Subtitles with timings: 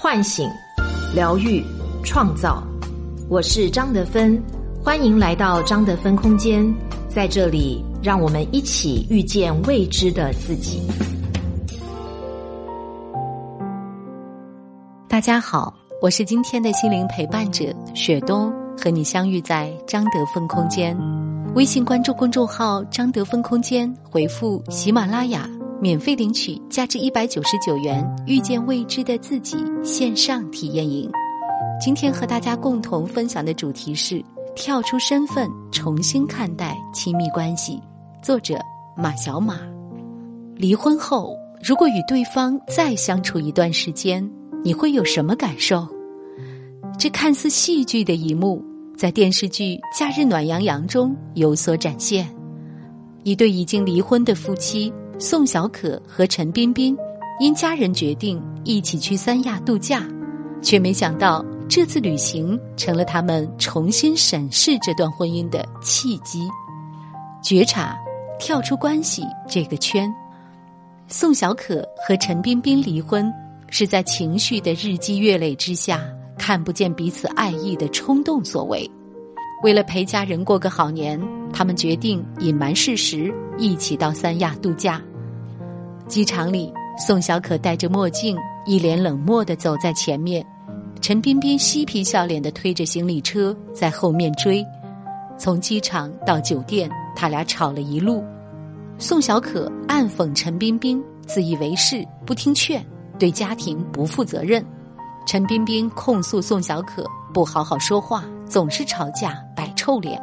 [0.00, 0.48] 唤醒、
[1.12, 1.60] 疗愈、
[2.04, 2.62] 创造。
[3.28, 4.40] 我是张德芬，
[4.80, 6.72] 欢迎来到张德芬空间。
[7.08, 10.88] 在这里，让我们一起遇见未知的自己。
[15.08, 20.96] 大家好，我是今天的心灵陪伴者雪冬，和你相遇在张德芬空间。
[21.56, 25.50] 微信关注公众号“张德芬空间”，回复“喜马拉雅”。
[25.80, 31.08] 免费领取价值一百九十九元《遇见未知的自己》线上体验营。
[31.80, 34.20] 今天和大家共同分享的主题是：
[34.56, 37.80] 跳出身份，重新看待亲密关系。
[38.20, 38.58] 作者
[38.96, 39.60] 马小马。
[40.56, 44.28] 离婚后，如果与对方再相处一段时间，
[44.64, 45.86] 你会有什么感受？
[46.98, 48.60] 这看似戏剧的一幕，
[48.96, 52.28] 在电视剧《假日暖洋洋》中有所展现。
[53.22, 54.92] 一对已经离婚的夫妻。
[55.20, 56.96] 宋小可和陈彬彬
[57.40, 60.06] 因家人决定一起去三亚度假，
[60.62, 66.48] 却没想到这次旅行成了他们重新审视这段婚姻的契机。
[67.42, 67.98] 觉察，
[68.38, 70.08] 跳出关系这个圈。
[71.08, 73.32] 宋小可和陈彬彬离婚，
[73.70, 76.00] 是在情绪的日积月累之下，
[76.38, 78.88] 看不见彼此爱意的冲动所为。
[79.62, 81.20] 为了陪家人过个好年，
[81.52, 85.02] 他们决定隐瞒事实，一起到三亚度假。
[86.06, 90.46] 机场里，宋小可戴着墨镜，一脸冷漠的走在前面，
[91.00, 94.64] 陈彬彬嬉皮笑脸的推着行李车在后面追。
[95.36, 98.22] 从机场到酒店，他俩吵了一路。
[98.96, 102.84] 宋小可暗讽陈彬彬自以为是，不听劝，
[103.18, 104.64] 对家庭不负责任。
[105.26, 109.38] 陈彬彬控诉宋小可不好好说话，总是吵架，
[109.88, 110.22] 臭脸。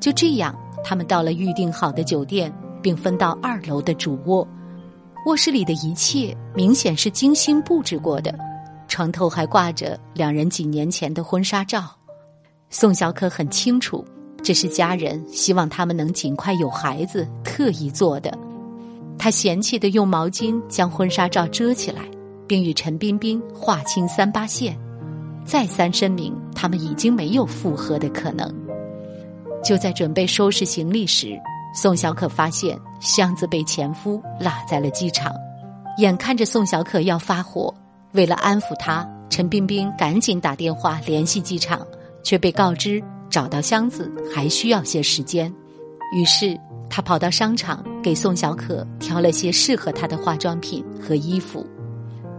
[0.00, 4.46] 就这样，他们到了预定好的酒店，并分到二楼的主卧。
[5.24, 8.36] 卧室里的一切明显是精心布置过的，
[8.88, 11.84] 床头还挂着两人几年前的婚纱照。
[12.70, 14.04] 宋小可很清楚，
[14.42, 18.36] 这是家人希望他们能尽快有孩子特意做的。
[19.16, 22.02] 他嫌弃的用毛巾将婚纱照遮起来，
[22.48, 24.76] 并与陈彬彬划清三八线，
[25.44, 28.52] 再三声明他们已经没有复合的可能。
[29.62, 31.38] 就在准备收拾行李时。
[31.74, 35.32] 宋小可发现箱子被前夫落在了机场，
[35.98, 37.72] 眼看着宋小可要发火，
[38.12, 41.86] 为了安抚她，陈彬彬赶紧打电话联系机场，
[42.24, 45.52] 却被告知找到箱子还需要些时间。
[46.14, 46.58] 于是
[46.88, 51.64] 他跑到商场给宋小可挑了些适合她的化妆品和衣服，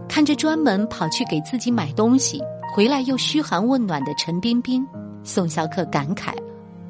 [0.08, 2.42] 看着专门跑去给自己买东西，
[2.74, 4.84] 回来又嘘寒问暖的陈彬彬，
[5.22, 6.34] 宋小可感慨。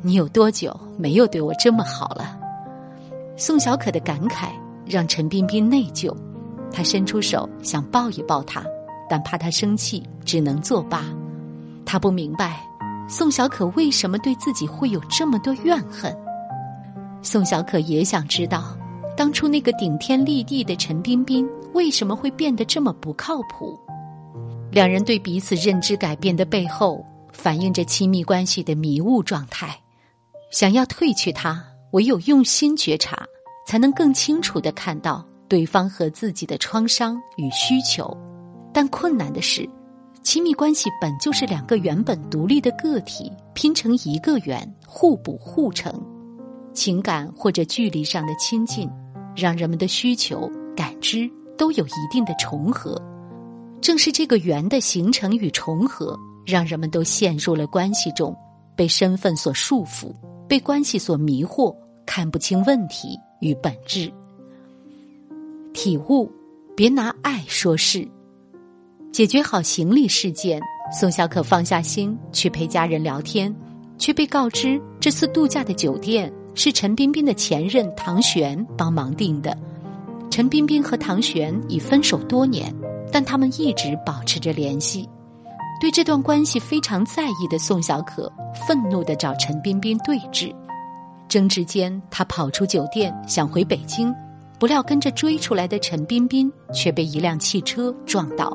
[0.02, 2.38] 你有多久没有对我这么好了？
[3.36, 4.48] 宋小可的感慨
[4.86, 6.14] 让陈彬彬内疚，
[6.72, 8.64] 他伸出手想抱一抱他，
[9.08, 11.04] 但怕他生气，只能作罢。
[11.84, 12.60] 他不明白
[13.08, 16.16] 宋小可为什么对自己会有这么多怨恨。
[17.22, 18.74] 宋小可也想知道，
[19.16, 23.78] 当初那个顶天立地的陈彬彬为什么会变得这么不靠谱？
[24.70, 29.76] 两人对彼此认知改变的背后，反映着亲密关系的迷雾状态。
[30.50, 33.24] 想要褪去它，唯有用心觉察，
[33.66, 38.16] 才能更清楚的看到对方和自己的创伤与需求。
[38.72, 39.68] 但困难的是，
[40.24, 45.92] 亲密关系本就是两个原本独立的个体拼成一个圆，互补互成。
[46.72, 48.90] 情感或者距离上的亲近，
[49.36, 53.00] 让人们的需求、感知都有一定的重合。
[53.80, 58.36] 正是这个圆的形成与重合，让人们都陷入了关系中，
[58.76, 60.12] 被身份所束缚。
[60.50, 61.72] 被关系所迷惑，
[62.04, 64.12] 看不清问题与本质。
[65.72, 66.28] 体悟，
[66.74, 68.04] 别拿爱说事。
[69.12, 70.60] 解决好行李事件，
[70.92, 73.54] 宋小可放下心去陪家人聊天，
[73.96, 79.56] 却被告知这次度假的酒店是陈彬彬的前任唐璇帮忙订的。
[80.32, 82.74] 陈彬彬和唐璇已分手多年，
[83.12, 85.08] 但他们一直保持着联系。
[85.80, 88.30] 对这段关系非常在意的宋小可，
[88.68, 90.54] 愤怒的找陈彬彬对峙。
[91.26, 94.14] 争执间，他跑出酒店想回北京，
[94.58, 98.54] 不料跟着追出来的陈彬彬却被一辆汽车撞倒。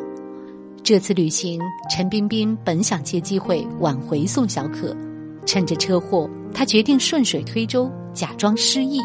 [0.84, 4.96] 这次旅行，陈彬彬本想借机会挽回宋小可，
[5.48, 9.00] 趁着车祸，他决定顺水推舟，假装失忆。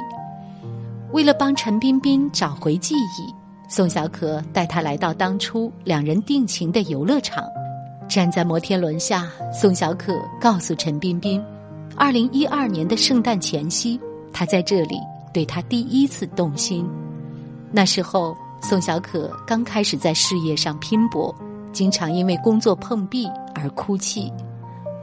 [1.13, 3.35] 为了帮陈彬彬找回记忆，
[3.67, 7.43] 宋小可带他来到当初两人定情的游乐场。
[8.11, 11.41] 站在摩天轮下，宋小可告诉陈彬彬，
[11.95, 14.01] 二零一二年的圣诞前夕，
[14.33, 14.97] 他在这里
[15.33, 16.85] 对他第一次动心。
[17.71, 21.33] 那时候，宋小可刚开始在事业上拼搏，
[21.73, 24.29] 经常因为工作碰壁而哭泣，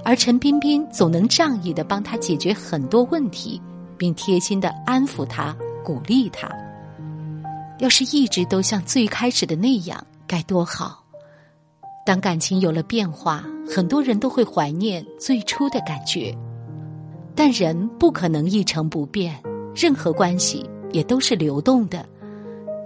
[0.03, 3.61] 而陈彬彬总能仗义的帮他解决很多问题，
[3.97, 6.49] 并贴心的安抚他、鼓励他。
[7.79, 11.06] 要是一直都像最开始的那样，该多好！
[12.07, 16.33] 当感情有了变化，很多人都会怀念最初的感觉。
[17.35, 19.35] 但人不可能一成不变，
[19.75, 22.05] 任何关系也都是流动的。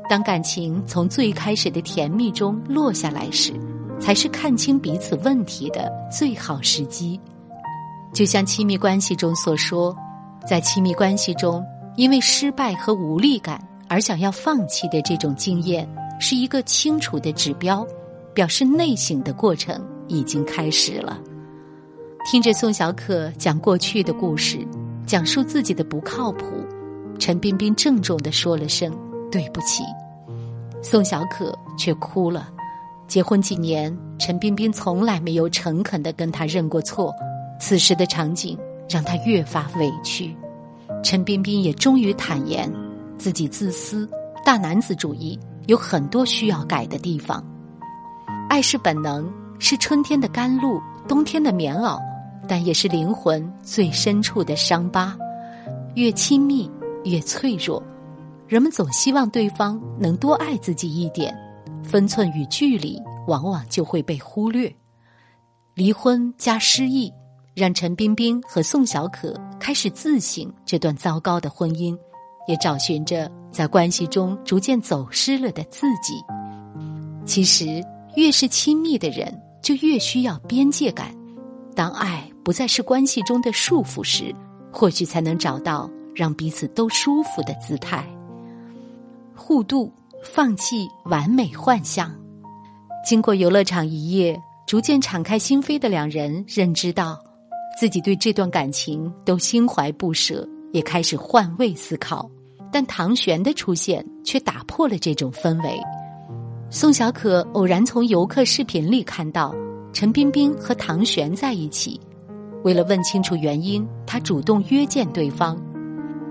[0.09, 3.53] 当感情从最开始的甜蜜中落下来时，
[3.99, 7.21] 才是看清彼此问题的最好时机。
[8.11, 9.95] 就像亲密关系中所说，
[10.47, 11.63] 在亲密关系中，
[11.95, 15.87] 因为失败和无力感而想要放弃的这种经验，
[16.19, 17.85] 是一个清楚的指标，
[18.33, 21.19] 表示内省的过程已经开始了。
[22.29, 24.59] 听着宋小可讲过去的故事，
[25.05, 26.45] 讲述自己的不靠谱，
[27.17, 28.95] 陈彬彬郑重的说了声
[29.31, 29.83] 对不起，
[30.81, 32.49] 宋小可却哭了。
[33.07, 37.13] 结婚几年，陈彬彬从来没有诚恳的跟他认过错，
[37.59, 38.57] 此时的场景
[38.87, 40.33] 让他越发委屈。
[41.03, 42.71] 陈彬彬也终于坦言，
[43.17, 44.07] 自己自私、
[44.45, 47.43] 大男子主义，有很多需要改的地方。
[48.51, 50.77] 爱是本能，是春天的甘露，
[51.07, 51.97] 冬天的棉袄。
[52.49, 55.17] 但也是灵魂最深处的伤疤，
[55.95, 56.69] 越亲密
[57.05, 57.81] 越脆弱。
[58.49, 61.33] 人们总希望对方能多爱自己一点，
[61.81, 64.69] 分寸与距离往往就会被忽略。
[65.73, 67.09] 离婚加失忆，
[67.55, 71.97] 让陈彬彬和宋小可开始自省这段糟糕的婚姻，
[72.49, 76.15] 也找寻着在关系中逐渐走失了的自己。
[77.25, 77.81] 其实，
[78.15, 81.15] 越是亲密的人，就越需要边界感。
[81.75, 82.27] 当爱。
[82.43, 84.33] 不再是关系中的束缚时，
[84.71, 88.03] 或许才能找到让彼此都舒服的姿态。
[89.35, 89.93] 互度，
[90.23, 92.11] 放弃完美幻象。
[93.05, 94.35] 经过游乐场一夜，
[94.65, 97.15] 逐渐敞开心扉的两人认知到，
[97.79, 102.27] 自己对这段感情都心怀不舍，也开始换位思考。
[102.71, 105.79] 但唐璇的出现却打破了这种氛围。
[106.73, 109.53] 宋小可偶然从游客视频里看到
[109.91, 111.99] 陈冰冰和唐璇在一起。
[112.63, 115.61] 为了问清楚原因，他主动约见对方，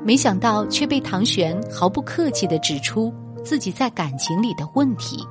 [0.02, 3.12] 没想到却被唐璇毫不客气的指出
[3.44, 5.22] 自己在感情里的问题。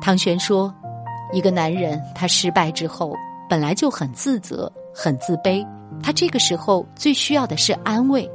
[0.00, 0.74] 唐璇说
[1.32, 3.14] ：“一个男人他失败之后，
[3.48, 5.64] 本来就很自责、很自卑，
[6.02, 8.28] 他这个时候最需要的是安慰。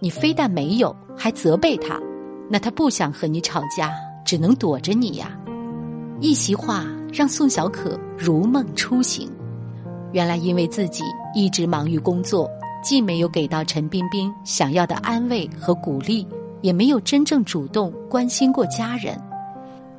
[0.00, 2.00] 你非但没有，还责备他，
[2.48, 3.92] 那他不想和你吵架，
[4.30, 5.36] 只能躲着你呀。”
[6.22, 9.28] 一席话让宋小可如梦初醒。
[10.12, 11.02] 原来，因为自己
[11.34, 12.48] 一直忙于工作，
[12.80, 16.24] 既没有给到陈彬彬想要的安慰和鼓励，
[16.60, 19.20] 也没有真正主动关心过家人。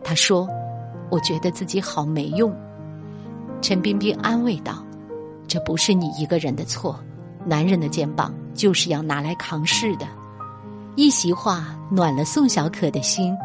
[0.02, 0.48] 他说
[1.12, 2.56] ：“我觉得自己好没用。”
[3.62, 4.82] 陈彬彬安慰道
[5.46, 6.98] ：“这不是你一个人的错，
[7.46, 10.08] 男人的肩膀就是要拿来扛事的。”
[10.96, 13.36] 一席话暖了宋小可的心，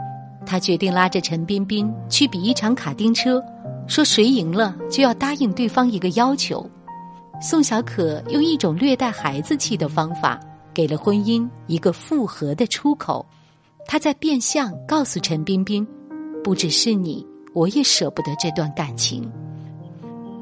[0.47, 3.43] 他决定拉着陈彬彬去比一场卡丁车。
[3.89, 6.69] 说谁赢了就要答应对方一个要求。
[7.41, 10.41] 宋小可用一种略带孩子气的方法，
[10.73, 13.25] 给了婚姻一个复合的出口。
[13.87, 15.87] 他在变相告诉陈彬彬
[16.43, 19.31] ：“不只是你，我也舍不得这段感情。”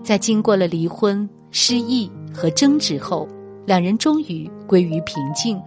[0.02, 3.28] 在经过了离婚、失忆和争执后，
[3.66, 5.60] 两人终于归于平静。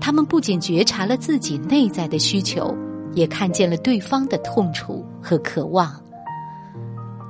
[0.00, 2.74] 他们不仅觉察了自己内在的需求，
[3.16, 6.00] 也看见了对方的痛楚和渴望。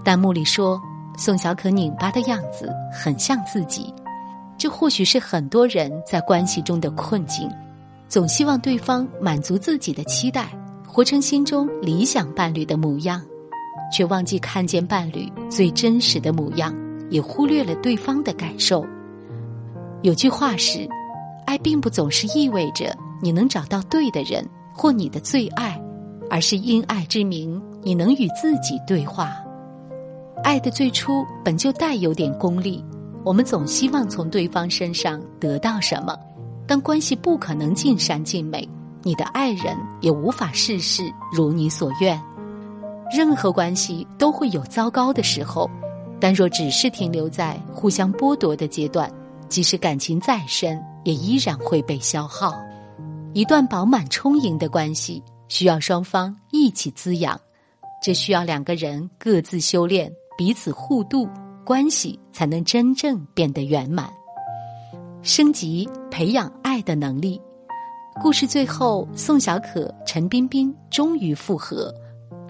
[0.05, 0.79] 弹幕里说
[1.17, 3.95] ：“宋小可拧巴的样子很像自己，
[4.59, 7.49] 这或许是很多人在关系中的困境。
[8.09, 10.49] 总希望对方满足自己的期待，
[10.87, 13.21] 活成心中理想伴侣的模样，
[13.93, 16.75] 却忘记看见伴侣最真实的模样，
[17.11, 18.85] 也忽略了对方的感受。
[20.03, 20.89] 有句话是：
[21.47, 24.45] 爱并不总是意味着你能找到对的人
[24.77, 25.81] 或你的最爱，
[26.29, 29.37] 而是因爱之名，你能与自己对话。”
[30.45, 32.85] 爱的最初本就带有点功利，
[33.25, 36.15] 我们总希望从对方身上得到什么，
[36.67, 38.69] 但关系不可能尽善尽美，
[39.03, 41.03] 你的爱人也无法事事
[41.33, 42.21] 如你所愿。
[43.17, 45.71] 任何关系都会有糟糕的时候，
[46.21, 49.11] 但若只是停留在互相剥夺的阶段，
[49.49, 52.55] 即使感情再深，也依然会被消耗。
[53.37, 57.39] 一段饱满充盈的关系，需要双方一起滋养，
[58.03, 60.11] 这需要两个人各自修炼。
[60.39, 61.29] 彼此互度，
[61.63, 64.11] 关系才能真正变得圆满。
[65.21, 67.39] 升级培养爱的能力。
[68.23, 71.93] 故事最后，宋小可、陈彬彬终于复合，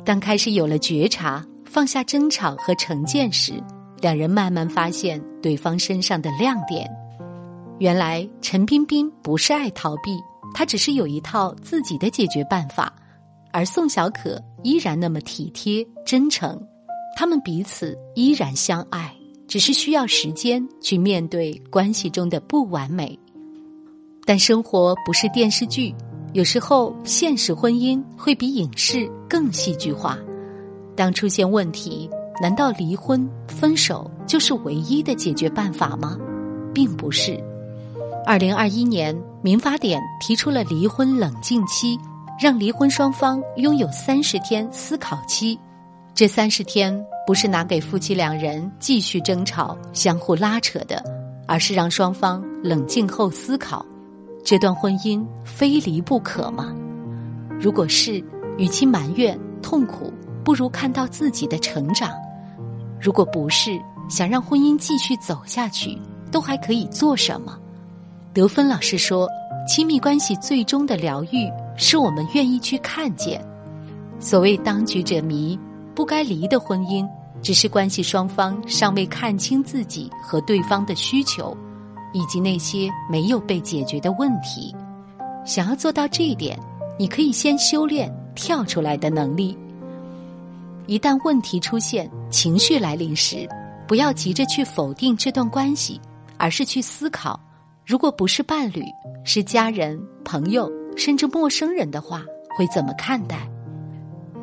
[0.05, 3.61] 但开始有了觉察，放下争吵和成见时，
[4.01, 6.89] 两人慢慢发现对方身上的亮点。
[7.81, 10.17] 原来陈彬彬不是爱逃避，
[10.57, 12.91] 他只是有一套自己的解决办法，
[13.53, 16.59] 而宋小可依然那么体贴真诚，
[17.15, 19.15] 他们彼此依然相爱，
[19.47, 23.19] 只是需要时间去面对关系中的不完美。
[24.25, 25.95] 但生活不是电视剧，
[26.33, 30.19] 有时候现实婚姻会比影视更戏剧化。
[30.97, 32.09] 当出现问题，
[32.41, 36.17] 难道离婚分手就是唯一的解决办法吗？
[36.73, 37.39] 并不是。
[38.27, 41.97] 二零二一年民法典提出了离婚冷静期，
[42.41, 45.57] 让离婚双方拥有三十天思考期。
[46.13, 46.93] 这三十天
[47.25, 51.01] 不是拿给夫妻两人继续争吵、相互拉扯的，
[51.47, 53.87] 而是让双方冷静后思考。
[54.45, 56.75] 这段婚姻非离不可吗？
[57.61, 58.21] 如果是，
[58.59, 62.11] 与其埋怨痛苦，不如看到自己的成长；
[63.01, 65.97] 如果不是，想让婚姻继续走下去，
[66.33, 67.57] 都还可以做什么？
[68.37, 69.27] 德芬老师说
[69.67, 73.43] ：“亲密关系最终的疗愈，是我们愿意去看见。
[74.21, 75.59] 所谓当局者迷，
[75.95, 77.09] 不该离的婚姻，
[77.41, 81.57] 只是关系双方尚未看清自己和对方的需求。”
[82.13, 84.75] 以及那些没有被解决的问题，
[85.47, 86.59] 想要做到这一点，
[86.99, 89.57] 你可以先修炼跳出来的能力。
[90.87, 93.49] 一旦问题出现、情绪来临时，
[93.89, 95.99] 不要急着去否定这段关系，
[96.37, 97.39] 而是去思考：
[97.87, 98.83] 如果不是伴侣，
[99.23, 102.25] 是家人、朋友，甚至陌生人的话，
[102.59, 103.49] 会怎么看待？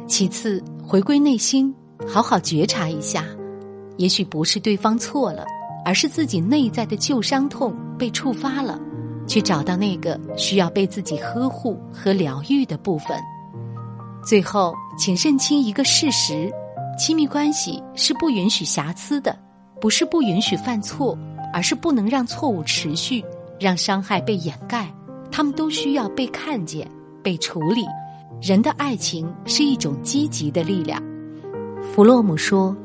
[0.08, 1.76] 其次，回归内心，
[2.08, 3.26] 好好觉察一下，
[3.98, 5.46] 也许不是对方错了。
[5.86, 8.80] 而是自己内在的旧伤痛被触发了，
[9.28, 13.20] 去找到那个需要被自己呵护和疗愈的部分。
[14.26, 16.50] 最后，请认清一个事实：
[16.98, 19.38] 亲密关系是不允许瑕疵的，
[19.82, 21.18] 不是不允许犯错，
[21.52, 23.22] 而是不能让错误持续，
[23.64, 24.94] 让伤害被掩盖。
[25.32, 26.88] 他们都需要被看见、
[27.24, 27.84] 被处理。
[28.42, 31.02] 人的爱情是一种积极的力量。
[31.82, 32.76] 弗洛姆说：“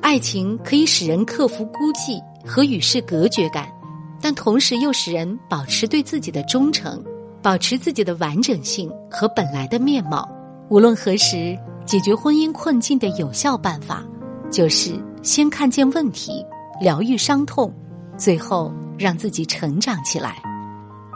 [0.00, 3.68] 爱情可以使人克服孤寂。”和与世隔绝感，
[4.22, 7.04] 但同时又使人保持对自己的忠诚，
[7.42, 10.26] 保持自己的完整性和本来的面貌。
[10.70, 14.02] 无论何时，解决婚姻困境的有效办法，
[14.50, 16.42] 就是先看见问题，
[16.80, 17.70] 疗愈伤痛，
[18.16, 20.42] 最后让自己成长起来。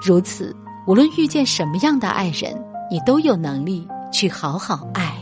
[0.01, 0.55] 如此，
[0.87, 2.55] 无论遇见什么样的爱人，
[2.91, 5.15] 你都有能力去好好爱。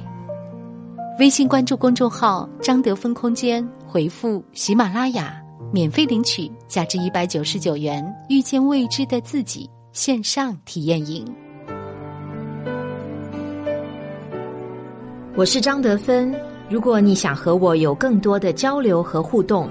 [1.18, 5.36] 微信关注公众号“张德芬空间”，回复“喜马拉雅”。
[5.72, 11.24] 免费领取价值一百九十九元《遇见未知的自己》线上体验营。
[15.36, 16.34] 我是张德芬。
[16.68, 19.70] 如果你想和我有更多的交流和互动，